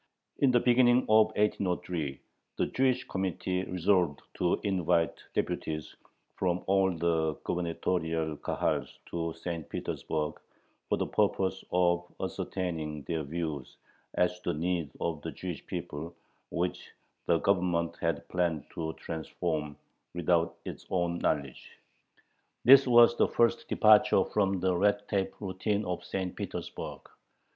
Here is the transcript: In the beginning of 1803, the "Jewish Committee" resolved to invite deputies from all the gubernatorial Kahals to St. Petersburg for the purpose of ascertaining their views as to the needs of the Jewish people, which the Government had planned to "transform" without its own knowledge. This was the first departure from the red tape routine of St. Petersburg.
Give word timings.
In 0.39 0.49
the 0.49 0.59
beginning 0.59 1.01
of 1.09 1.27
1803, 1.37 2.19
the 2.57 2.65
"Jewish 2.65 3.07
Committee" 3.07 3.65
resolved 3.65 4.21
to 4.33 4.59
invite 4.63 5.21
deputies 5.35 5.95
from 6.37 6.63
all 6.65 6.89
the 6.91 7.35
gubernatorial 7.43 8.35
Kahals 8.37 8.97
to 9.11 9.31
St. 9.33 9.69
Petersburg 9.69 10.39
for 10.89 10.97
the 10.97 11.05
purpose 11.05 11.63
of 11.71 12.11
ascertaining 12.19 13.03
their 13.03 13.21
views 13.21 13.77
as 14.15 14.39
to 14.39 14.53
the 14.53 14.57
needs 14.59 14.91
of 14.99 15.21
the 15.21 15.31
Jewish 15.31 15.63
people, 15.67 16.15
which 16.49 16.89
the 17.27 17.37
Government 17.37 17.95
had 17.97 18.27
planned 18.27 18.63
to 18.73 18.93
"transform" 18.93 19.77
without 20.15 20.55
its 20.65 20.87
own 20.89 21.19
knowledge. 21.19 21.77
This 22.65 22.87
was 22.87 23.15
the 23.15 23.27
first 23.27 23.67
departure 23.69 24.23
from 24.25 24.61
the 24.61 24.75
red 24.75 25.07
tape 25.07 25.39
routine 25.39 25.85
of 25.85 26.03
St. 26.03 26.35
Petersburg. 26.35 27.01